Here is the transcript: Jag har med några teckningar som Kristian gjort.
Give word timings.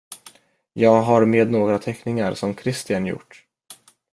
Jag 0.73 1.01
har 1.01 1.25
med 1.25 1.51
några 1.51 1.79
teckningar 1.79 2.33
som 2.33 2.53
Kristian 2.53 3.05
gjort. 3.05 3.45